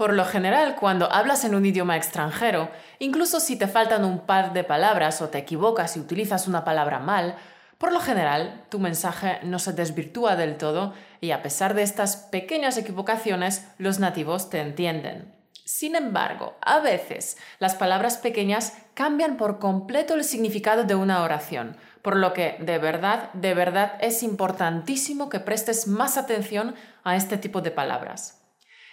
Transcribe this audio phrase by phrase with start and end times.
[0.00, 4.54] Por lo general, cuando hablas en un idioma extranjero, incluso si te faltan un par
[4.54, 7.36] de palabras o te equivocas y utilizas una palabra mal,
[7.76, 12.16] por lo general tu mensaje no se desvirtúa del todo y a pesar de estas
[12.16, 15.34] pequeñas equivocaciones, los nativos te entienden.
[15.66, 21.76] Sin embargo, a veces las palabras pequeñas cambian por completo el significado de una oración,
[22.00, 26.74] por lo que de verdad, de verdad es importantísimo que prestes más atención
[27.04, 28.39] a este tipo de palabras.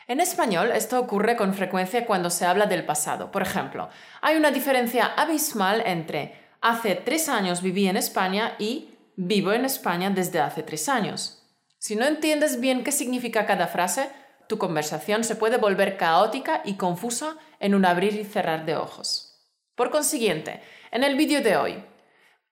[0.08, 3.30] En español esto ocurre con frecuencia cuando se habla del pasado.
[3.30, 3.90] Por ejemplo,
[4.22, 10.10] hay una diferencia abismal entre hace tres años viví en España y vivo en España
[10.10, 11.44] desde hace tres años.
[11.78, 14.10] Si no entiendes bien qué significa cada frase,
[14.48, 19.52] tu conversación se puede volver caótica y confusa en un abrir y cerrar de ojos.
[19.76, 21.84] Por consiguiente, en el vídeo de hoy,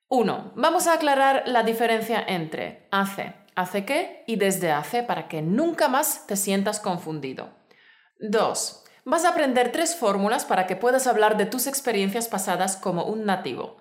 [0.10, 0.52] 1.
[0.56, 5.88] Vamos a aclarar la diferencia entre hace, hace qué y desde hace para que nunca
[5.88, 7.50] más te sientas confundido.
[8.20, 8.84] 2.
[9.06, 13.26] Vas a aprender tres fórmulas para que puedas hablar de tus experiencias pasadas como un
[13.26, 13.78] nativo.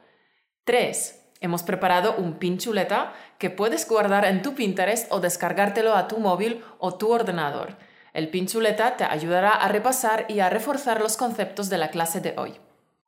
[0.64, 1.32] 3.
[1.40, 6.18] Hemos preparado un pin chuleta que puedes guardar en tu Pinterest o descargártelo a tu
[6.18, 7.76] móvil o tu ordenador.
[8.12, 12.20] El pin chuleta te ayudará a repasar y a reforzar los conceptos de la clase
[12.20, 12.60] de hoy.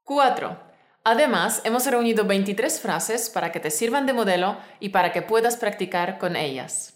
[0.04, 0.65] 4.
[1.08, 5.56] Además, hemos reunido 23 frases para que te sirvan de modelo y para que puedas
[5.56, 6.94] practicar con ellas.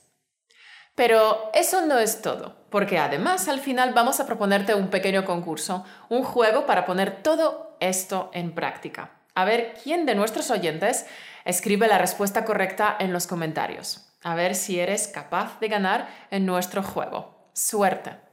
[0.97, 5.84] Pero eso no es todo, porque además al final vamos a proponerte un pequeño concurso,
[6.08, 9.12] un juego para poner todo esto en práctica.
[9.36, 11.06] A ver quién de nuestros oyentes
[11.44, 14.08] escribe la respuesta correcta en los comentarios.
[14.25, 17.48] A ver si eres capaz de ganar en nuestro juego.
[17.53, 18.30] Suerte.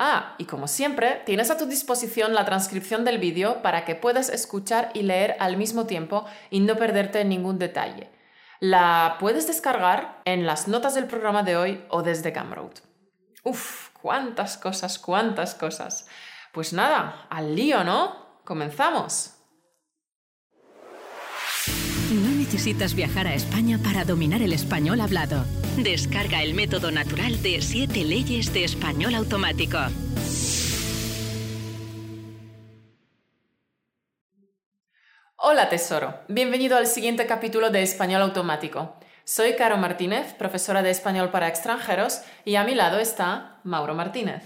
[0.00, 4.28] Ah, y como siempre, tienes a tu disposición la transcripción del vídeo para que puedas
[4.28, 8.08] escuchar y leer al mismo tiempo y no perderte ningún detalle.
[8.60, 12.74] La puedes descargar en las notas del programa de hoy o desde Gumroad.
[13.42, 16.06] Uf, cuántas cosas, cuántas cosas.
[16.52, 18.40] Pues nada, al lío, ¿no?
[18.44, 19.37] Comenzamos.
[22.48, 25.44] Necesitas viajar a España para dominar el español hablado.
[25.76, 29.76] Descarga el método natural de 7 leyes de español automático.
[35.36, 38.96] Hola tesoro, bienvenido al siguiente capítulo de Español Automático.
[39.24, 44.42] Soy Caro Martínez, profesora de español para extranjeros, y a mi lado está Mauro Martínez.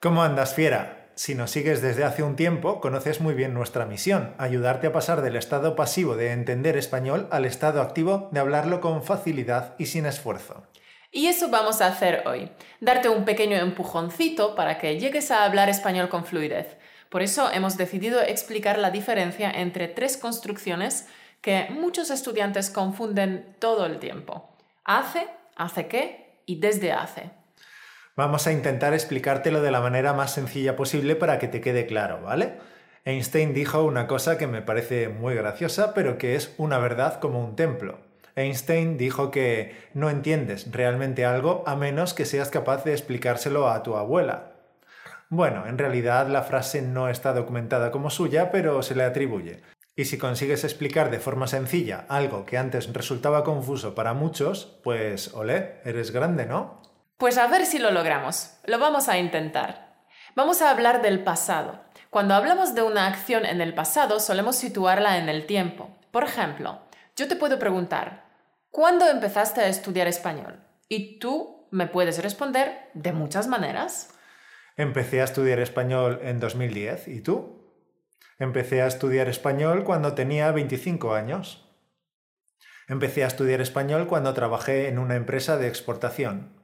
[0.00, 1.05] ¿Cómo andas, fiera?
[1.16, 5.22] Si nos sigues desde hace un tiempo, conoces muy bien nuestra misión, ayudarte a pasar
[5.22, 10.04] del estado pasivo de entender español al estado activo de hablarlo con facilidad y sin
[10.04, 10.66] esfuerzo.
[11.10, 12.50] Y eso vamos a hacer hoy,
[12.82, 16.76] darte un pequeño empujoncito para que llegues a hablar español con fluidez.
[17.08, 21.08] Por eso hemos decidido explicar la diferencia entre tres construcciones
[21.40, 24.50] que muchos estudiantes confunden todo el tiempo.
[24.84, 27.30] Hace, hace qué y desde hace.
[28.16, 32.22] Vamos a intentar explicártelo de la manera más sencilla posible para que te quede claro,
[32.22, 32.54] ¿vale?
[33.04, 37.44] Einstein dijo una cosa que me parece muy graciosa, pero que es una verdad como
[37.44, 37.98] un templo.
[38.34, 43.82] Einstein dijo que no entiendes realmente algo a menos que seas capaz de explicárselo a
[43.82, 44.54] tu abuela.
[45.28, 49.60] Bueno, en realidad la frase no está documentada como suya, pero se le atribuye.
[49.94, 55.34] Y si consigues explicar de forma sencilla algo que antes resultaba confuso para muchos, pues
[55.34, 56.85] olé, eres grande, ¿no?
[57.18, 58.58] Pues a ver si lo logramos.
[58.66, 60.04] Lo vamos a intentar.
[60.34, 61.80] Vamos a hablar del pasado.
[62.10, 65.96] Cuando hablamos de una acción en el pasado, solemos situarla en el tiempo.
[66.10, 66.82] Por ejemplo,
[67.16, 68.26] yo te puedo preguntar,
[68.70, 70.62] ¿cuándo empezaste a estudiar español?
[70.88, 74.10] Y tú me puedes responder de muchas maneras.
[74.76, 77.08] Empecé a estudiar español en 2010.
[77.08, 77.72] ¿Y tú?
[78.38, 81.66] Empecé a estudiar español cuando tenía 25 años.
[82.88, 86.55] Empecé a estudiar español cuando trabajé en una empresa de exportación.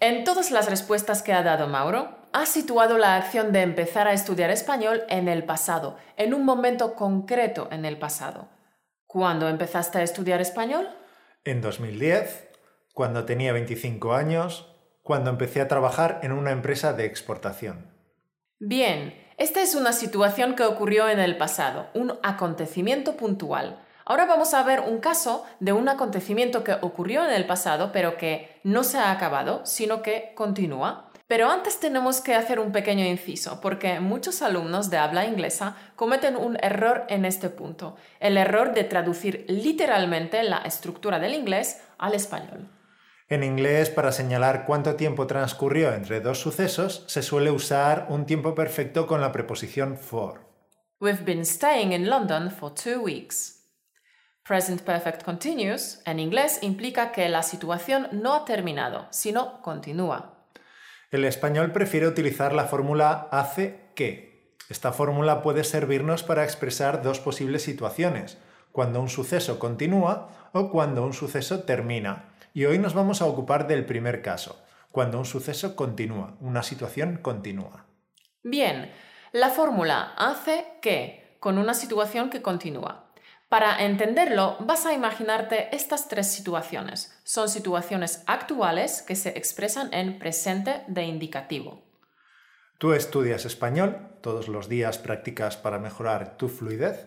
[0.00, 4.12] En todas las respuestas que ha dado Mauro, ha situado la acción de empezar a
[4.12, 8.48] estudiar español en el pasado, en un momento concreto en el pasado.
[9.06, 10.86] ¿Cuándo empezaste a estudiar español?
[11.44, 12.50] En 2010,
[12.92, 17.90] cuando tenía 25 años, cuando empecé a trabajar en una empresa de exportación.
[18.58, 23.85] Bien, esta es una situación que ocurrió en el pasado, un acontecimiento puntual.
[24.08, 28.16] Ahora vamos a ver un caso de un acontecimiento que ocurrió en el pasado, pero
[28.16, 31.10] que no se ha acabado, sino que continúa.
[31.26, 36.36] Pero antes tenemos que hacer un pequeño inciso, porque muchos alumnos de habla inglesa cometen
[36.36, 42.14] un error en este punto, el error de traducir literalmente la estructura del inglés al
[42.14, 42.70] español.
[43.28, 48.54] En inglés, para señalar cuánto tiempo transcurrió entre dos sucesos, se suele usar un tiempo
[48.54, 50.46] perfecto con la preposición for.
[51.00, 53.55] We've been staying in London for two weeks.
[54.46, 60.46] Present Perfect Continuous en inglés implica que la situación no ha terminado, sino continúa.
[61.10, 64.54] El español prefiere utilizar la fórmula hace que.
[64.68, 68.38] Esta fórmula puede servirnos para expresar dos posibles situaciones,
[68.70, 72.32] cuando un suceso continúa o cuando un suceso termina.
[72.54, 77.18] Y hoy nos vamos a ocupar del primer caso, cuando un suceso continúa, una situación
[77.20, 77.86] continúa.
[78.44, 78.92] Bien,
[79.32, 83.05] la fórmula hace que con una situación que continúa.
[83.48, 87.16] Para entenderlo, vas a imaginarte estas tres situaciones.
[87.22, 91.82] Son situaciones actuales que se expresan en presente de indicativo.
[92.78, 97.06] Tú estudias español, todos los días practicas para mejorar tu fluidez.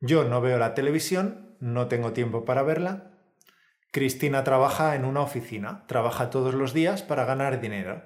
[0.00, 3.10] Yo no veo la televisión, no tengo tiempo para verla.
[3.90, 8.02] Cristina trabaja en una oficina, trabaja todos los días para ganar dinero.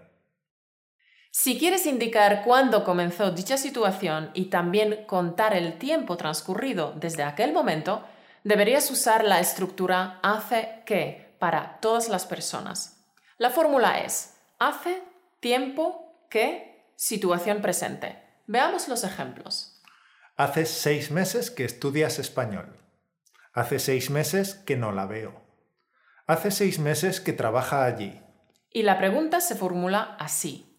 [1.37, 7.53] Si quieres indicar cuándo comenzó dicha situación y también contar el tiempo transcurrido desde aquel
[7.53, 8.05] momento,
[8.45, 13.05] deberías usar la estructura hace que para todas las personas.
[13.37, 15.03] La fórmula es hace,
[15.41, 18.17] tiempo, que, situación presente.
[18.47, 19.83] Veamos los ejemplos.
[20.37, 22.77] Hace seis meses que estudias español.
[23.53, 25.43] Hace seis meses que no la veo.
[26.29, 28.23] Hace seis meses que trabaja allí.
[28.71, 30.71] Y la pregunta se formula así.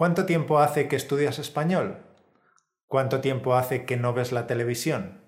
[0.00, 2.02] ¿Cuánto tiempo hace que estudias español?
[2.86, 5.22] ¿Cuánto tiempo hace que no ves la televisión?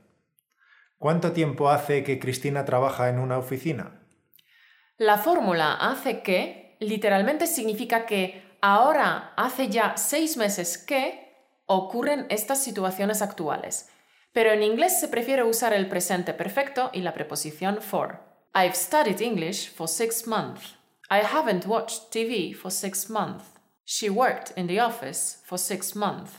[0.97, 4.01] ¿Cuánto tiempo hace que Cristina trabaja en una oficina?
[4.97, 11.37] La fórmula hace que literalmente significa que ahora hace ya seis meses que
[11.67, 13.91] ocurren estas situaciones actuales.
[14.33, 18.21] Pero en inglés se prefiere usar el presente perfecto y la preposición for.
[18.55, 20.79] I've studied English for six months.
[21.11, 23.52] I haven't watched TV for six months.
[23.85, 26.33] She worked in the office for six months.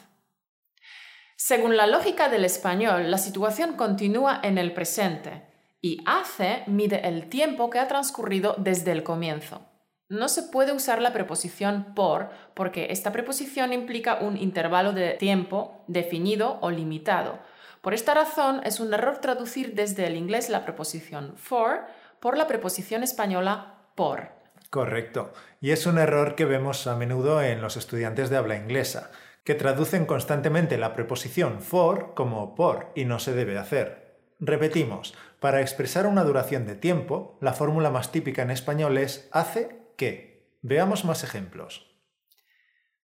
[1.36, 5.44] Según la lógica del español, la situación continúa en el presente
[5.82, 9.66] y hace mide el tiempo que ha transcurrido desde el comienzo.
[10.08, 15.84] No se puede usar la preposición por porque esta preposición implica un intervalo de tiempo
[15.88, 17.40] definido o limitado.
[17.82, 21.88] Por esta razón es un error traducir desde el inglés la preposición for
[22.22, 24.43] por la preposición española por.
[24.74, 25.34] Correcto.
[25.62, 29.12] Y es un error que vemos a menudo en los estudiantes de habla inglesa,
[29.44, 34.18] que traducen constantemente la preposición for como por y no se debe hacer.
[34.40, 39.94] Repetimos, para expresar una duración de tiempo, la fórmula más típica en español es hace
[39.96, 40.58] que.
[40.64, 41.96] Veamos más ejemplos.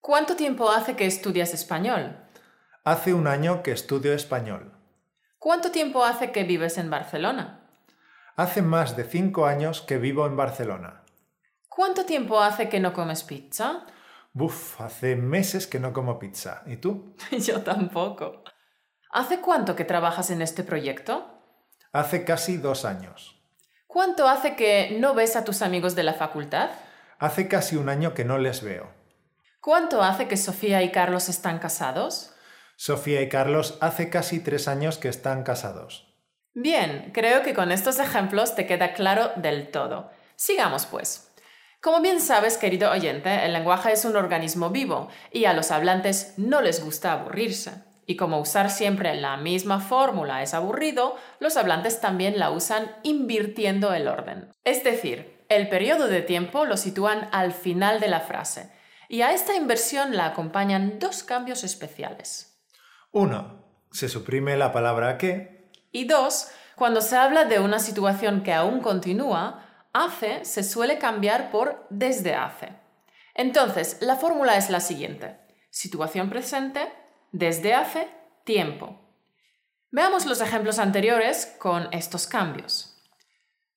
[0.01, 2.18] ¿Cuánto tiempo hace que estudias español?
[2.83, 4.74] Hace un año que estudio español.
[5.38, 7.69] ¿Cuánto tiempo hace que vives en Barcelona?
[8.36, 11.04] Hace más de cinco años que vivo en Barcelona.
[11.80, 13.86] ¿Cuánto tiempo hace que no comes pizza?
[14.34, 16.62] Buf, hace meses que no como pizza.
[16.66, 17.16] ¿Y tú?
[17.31, 18.44] Yo tampoco.
[19.14, 21.42] ¿Hace cuánto que trabajas en este proyecto?
[21.94, 23.42] Hace casi dos años.
[23.88, 26.70] ¿Cuánto hace que no ves a tus amigos de la facultad?
[27.18, 28.92] Hace casi un año que no les veo.
[29.62, 32.34] ¿Cuánto hace que Sofía y Carlos están casados?
[32.76, 36.14] Sofía y Carlos hace casi tres años que están casados.
[36.54, 40.12] Bien, creo que con estos ejemplos te queda claro del todo.
[40.36, 41.29] Sigamos pues.
[41.81, 46.34] Como bien sabes, querido oyente, el lenguaje es un organismo vivo y a los hablantes
[46.36, 47.84] no les gusta aburrirse.
[48.06, 53.94] Y como usar siempre la misma fórmula es aburrido, los hablantes también la usan invirtiendo
[53.94, 54.50] el orden.
[54.66, 58.74] Es decir, el periodo de tiempo lo sitúan al final de la frase.
[59.08, 62.62] Y a esta inversión la acompañan dos cambios especiales.
[63.12, 65.71] Uno, se suprime la palabra que.
[65.92, 71.52] Y dos, cuando se habla de una situación que aún continúa, hace se suele cambiar
[71.52, 72.69] por desde hace.
[73.34, 75.38] Entonces, la fórmula es la siguiente.
[75.69, 76.92] Situación presente,
[77.31, 78.08] desde hace,
[78.44, 79.00] tiempo.
[79.92, 83.02] Veamos los ejemplos anteriores con estos cambios.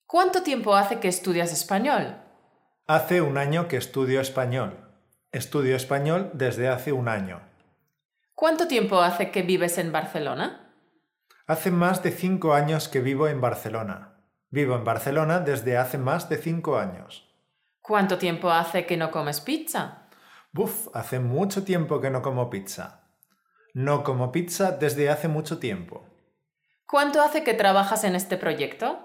[0.06, 2.16] ¿Cuánto tiempo hace que estudias español?
[2.86, 4.92] Hace un año que estudio español.
[5.30, 7.40] Estudio español desde hace un año.
[8.34, 10.74] ¿Cuánto tiempo hace que vives en Barcelona?
[11.46, 14.11] Hace más de cinco años que vivo en Barcelona.
[14.52, 17.26] Vivo en Barcelona desde hace más de cinco años.
[17.80, 20.10] ¿Cuánto tiempo hace que no comes pizza?
[20.52, 23.00] Buf, hace mucho tiempo que no como pizza.
[23.72, 26.06] No como pizza desde hace mucho tiempo.
[26.86, 28.98] ¿Cuánto hace que trabajas en este proyecto?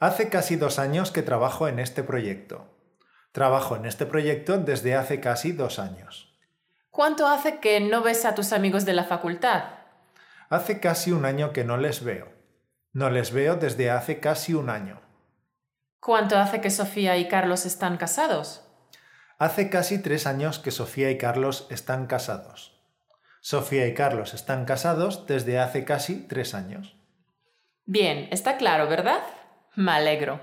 [0.00, 2.68] Hace casi dos años que trabajo en este proyecto.
[3.32, 6.38] Trabajo en este proyecto desde hace casi dos años.
[6.90, 9.64] ¿Cuánto hace que no ves a tus amigos de la facultad?
[10.50, 12.37] Hace casi un año que no les veo.
[12.98, 15.00] No les veo desde hace casi un año.
[16.00, 18.64] ¿Cuánto hace que Sofía y Carlos están casados?
[19.38, 22.76] Hace casi tres años que Sofía y Carlos están casados.
[23.40, 26.96] Sofía y Carlos están casados desde hace casi tres años.
[27.86, 29.20] Bien, está claro, ¿verdad?
[29.76, 30.40] Me alegro.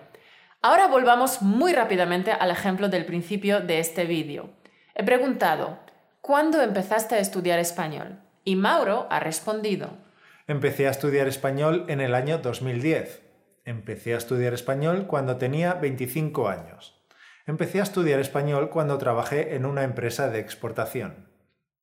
[0.61, 4.51] Ahora volvamos muy rápidamente al ejemplo del principio de este vídeo.
[4.93, 5.79] He preguntado,
[6.21, 8.21] ¿cuándo empezaste a estudiar español?
[8.45, 10.04] Y Mauro ha respondido.
[10.47, 13.23] Empecé a estudiar español en el año 2010.
[13.65, 17.01] Empecé a estudiar español cuando tenía 25 años.
[17.47, 21.31] Empecé a estudiar español cuando trabajé en una empresa de exportación.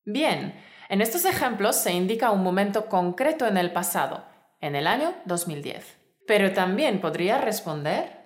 [0.05, 0.55] Bien,
[0.87, 4.25] en estos ejemplos se indica un momento concreto en el pasado,
[4.61, 5.97] en el año 2010.
[6.25, 8.23] Pero también podría responder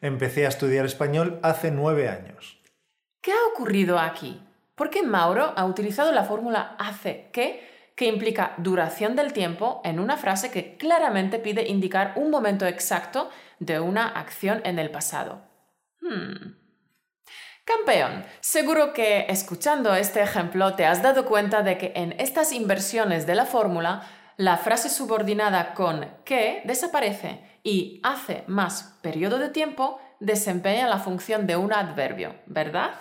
[0.00, 2.58] Empecé a estudiar español hace nueve años.
[3.20, 4.42] ¿Qué ha ocurrido aquí?
[4.74, 7.68] ¿Por qué Mauro ha utilizado la fórmula hace que,
[8.00, 13.28] que implica duración del tiempo en una frase que claramente pide indicar un momento exacto
[13.58, 15.42] de una acción en el pasado?
[16.00, 16.54] Hmm.
[17.66, 23.26] Campeón, seguro que escuchando este ejemplo te has dado cuenta de que en estas inversiones
[23.26, 30.00] de la fórmula la frase subordinada con que desaparece y hace más periodo de tiempo
[30.20, 32.92] desempeña la función de un adverbio, ¿verdad?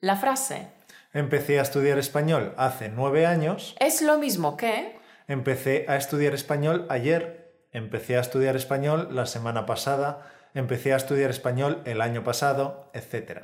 [0.00, 0.68] La frase
[1.12, 3.74] Empecé a estudiar español hace nueve años.
[3.80, 4.98] Es lo mismo que
[5.28, 7.52] Empecé a estudiar español ayer.
[7.70, 10.26] Empecé a estudiar español la semana pasada.
[10.54, 13.42] Empecé a estudiar español el año pasado, etc.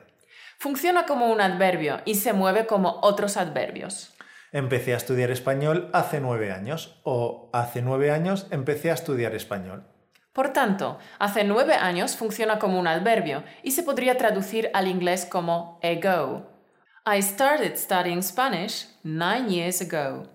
[0.58, 4.14] Funciona como un adverbio y se mueve como otros adverbios.
[4.50, 9.86] Empecé a estudiar español hace nueve años o hace nueve años empecé a estudiar español.
[10.32, 15.26] Por tanto, hace nueve años funciona como un adverbio y se podría traducir al inglés
[15.26, 16.53] como ago.
[17.06, 20.26] I started studying Spanish nine years ago.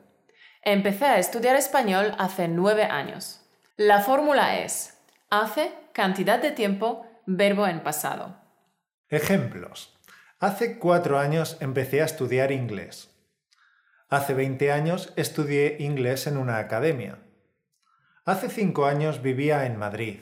[0.63, 3.39] Empecé a estudiar español hace nueve años.
[3.75, 4.93] La fórmula es
[5.31, 8.35] hace, cantidad de tiempo, verbo en pasado.
[9.07, 9.97] Ejemplos.
[10.39, 13.09] Hace cuatro años empecé a estudiar inglés.
[14.07, 17.17] Hace 20 años estudié inglés en una academia.
[18.25, 20.19] Hace cinco años vivía en Madrid.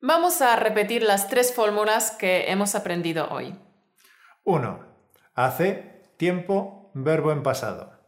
[0.00, 3.58] Vamos a repetir las tres fórmulas que hemos aprendido hoy.
[4.44, 4.89] 1.
[5.42, 7.98] Hace, tiempo, verbo en pasado.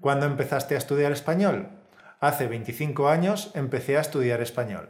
[0.00, 1.68] ¿Cuándo empezaste a estudiar español?
[2.20, 4.88] Hace 25 años empecé a estudiar español.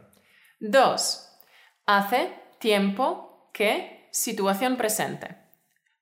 [0.60, 1.38] 2.
[1.86, 5.38] Hace, tiempo, que, situación presente.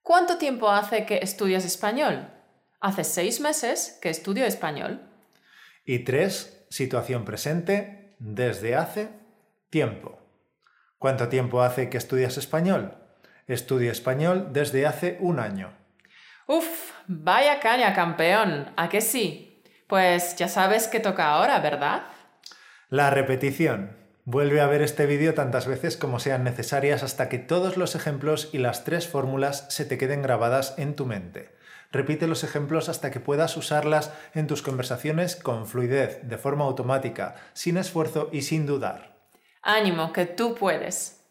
[0.02, 2.28] ¿Cuánto tiempo hace que estudias español?
[2.80, 5.00] Hace seis meses que estudio español.
[5.84, 9.10] Y tres, situación presente, desde hace
[9.70, 10.18] tiempo.
[10.98, 13.01] ¿Cuánto tiempo hace que estudias español?
[13.52, 15.72] Estudio español desde hace un año.
[16.46, 18.72] Uf, vaya caña, campeón.
[18.76, 19.62] ¿A qué sí?
[19.86, 22.02] Pues ya sabes que toca ahora, ¿verdad?
[22.88, 23.96] La repetición.
[24.24, 28.50] Vuelve a ver este vídeo tantas veces como sean necesarias hasta que todos los ejemplos
[28.52, 31.56] y las tres fórmulas se te queden grabadas en tu mente.
[31.90, 37.34] Repite los ejemplos hasta que puedas usarlas en tus conversaciones con fluidez, de forma automática,
[37.52, 39.16] sin esfuerzo y sin dudar.
[39.62, 41.21] Ánimo, que tú puedes.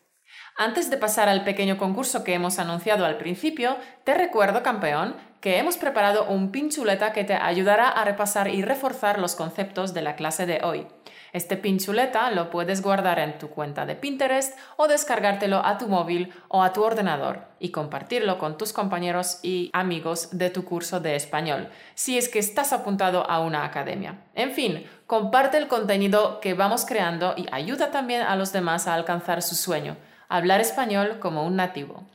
[0.58, 5.58] Antes de pasar al pequeño concurso que hemos anunciado al principio, te recuerdo, campeón, que
[5.58, 10.16] hemos preparado un pinchuleta que te ayudará a repasar y reforzar los conceptos de la
[10.16, 10.88] clase de hoy.
[11.34, 16.34] Este pinchuleta lo puedes guardar en tu cuenta de Pinterest o descargártelo a tu móvil
[16.50, 21.16] o a tu ordenador y compartirlo con tus compañeros y amigos de tu curso de
[21.16, 24.20] español, si es que estás apuntado a una academia.
[24.36, 28.94] En fin, comparte el contenido que vamos creando y ayuda también a los demás a
[28.94, 29.96] alcanzar su sueño,
[30.36, 32.08] hablar español como un nativo.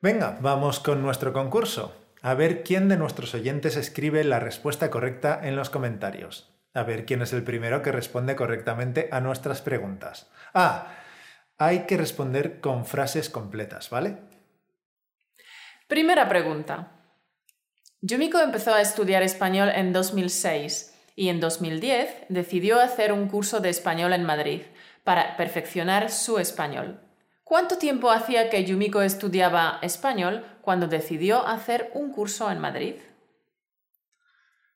[0.00, 1.94] Venga, vamos con nuestro concurso.
[2.22, 6.50] A ver quién de nuestros oyentes escribe la respuesta correcta en los comentarios.
[6.74, 10.30] A ver quién es el primero que responde correctamente a nuestras preguntas.
[10.54, 10.94] Ah,
[11.58, 14.18] hay que responder con frases completas, ¿vale?
[15.88, 16.92] Primera pregunta.
[18.00, 23.70] Yumiko empezó a estudiar español en 2006 y en 2010 decidió hacer un curso de
[23.70, 24.62] español en Madrid
[25.04, 27.05] para perfeccionar su español.
[27.48, 32.96] ¿Cuánto tiempo hacía que Yumiko estudiaba español cuando decidió hacer un curso en Madrid?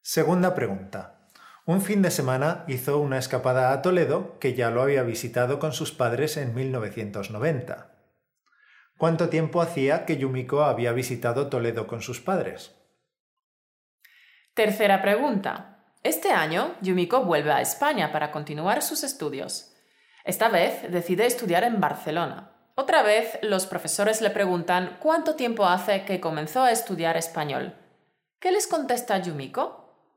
[0.02, 1.26] Segunda pregunta.
[1.66, 5.72] Un fin de semana hizo una escapada a Toledo que ya lo había visitado con
[5.72, 7.90] sus padres en 1990.
[8.96, 12.76] ¿Cuánto tiempo hacía que Yumiko había visitado Toledo con sus padres?
[14.54, 15.86] Tercera pregunta.
[16.04, 19.72] Este año, Yumiko vuelve a España para continuar sus estudios.
[20.22, 22.58] Esta vez decide estudiar en Barcelona.
[22.80, 27.74] Otra vez, los profesores le preguntan cuánto tiempo hace que comenzó a estudiar español.
[28.38, 30.16] ¿Qué les contesta Yumiko?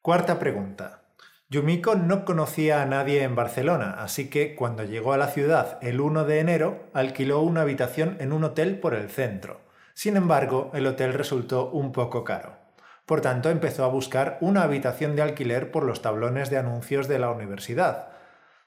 [0.00, 1.02] Cuarta pregunta.
[1.50, 6.00] Yumiko no conocía a nadie en Barcelona, así que cuando llegó a la ciudad el
[6.00, 9.60] 1 de enero, alquiló una habitación en un hotel por el centro.
[9.92, 12.56] Sin embargo, el hotel resultó un poco caro.
[13.04, 17.18] Por tanto, empezó a buscar una habitación de alquiler por los tablones de anuncios de
[17.18, 18.09] la universidad.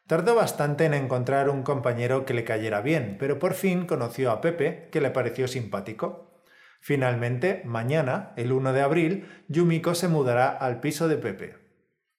[0.07, 4.41] Tardó bastante en encontrar un compañero que le cayera bien, pero por fin conoció a
[4.41, 6.43] Pepe, que le pareció simpático.
[6.81, 11.55] Finalmente, mañana, el 1 de abril, Yumiko se mudará al piso de Pepe.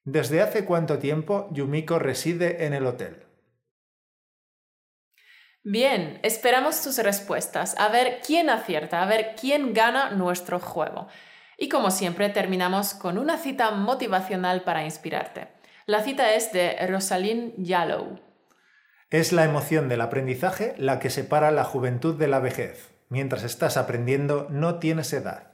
[0.04, 3.26] ¿Desde hace cuánto tiempo Yumiko reside en el hotel?
[5.62, 11.08] Bien, esperamos tus respuestas, a ver quién acierta, a ver quién gana nuestro juego.
[11.56, 15.48] Y como siempre, terminamos con una cita motivacional para inspirarte.
[15.86, 18.18] La cita es de Rosalind Yallow.
[19.10, 22.94] Es la emoción del aprendizaje la que separa la juventud de la vejez.
[23.10, 25.52] Mientras estás aprendiendo, no tienes edad.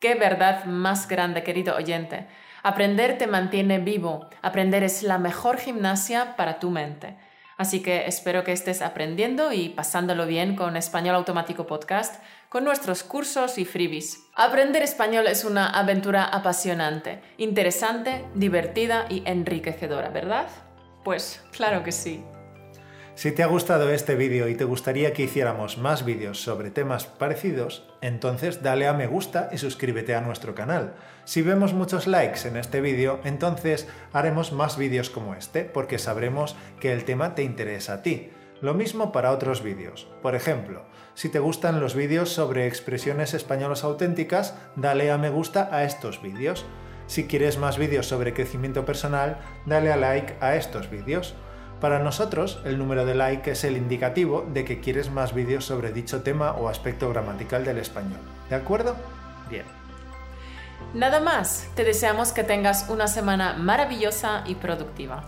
[0.00, 2.26] Qué verdad más grande, querido oyente.
[2.64, 4.28] Aprender te mantiene vivo.
[4.42, 7.16] Aprender es la mejor gimnasia para tu mente.
[7.56, 12.20] Así que espero que estés aprendiendo y pasándolo bien con Español Automático Podcast,
[12.52, 14.24] con nuestros cursos y freebies.
[14.34, 20.48] Aprender español es una aventura apasionante, interesante, divertida y enriquecedora, ¿verdad?
[21.02, 22.22] Pues claro que sí.
[23.14, 27.06] Si te ha gustado este vídeo y te gustaría que hiciéramos más vídeos sobre temas
[27.06, 30.92] parecidos, entonces dale a me gusta y suscríbete a nuestro canal.
[31.24, 36.54] Si vemos muchos likes en este vídeo, entonces haremos más vídeos como este, porque sabremos
[36.80, 38.30] que el tema te interesa a ti.
[38.62, 40.06] Lo mismo para otros vídeos.
[40.22, 45.68] Por ejemplo, si te gustan los vídeos sobre expresiones españolas auténticas, dale a me gusta
[45.72, 46.64] a estos vídeos.
[47.08, 51.34] Si quieres más vídeos sobre crecimiento personal, dale a like a estos vídeos.
[51.80, 55.90] Para nosotros, el número de like es el indicativo de que quieres más vídeos sobre
[55.90, 58.20] dicho tema o aspecto gramatical del español.
[58.48, 58.94] ¿De acuerdo?
[59.50, 59.64] Bien.
[60.94, 65.24] Nada más, te deseamos que tengas una semana maravillosa y productiva.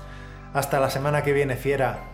[0.53, 2.14] Hasta la semana que viene, fiera.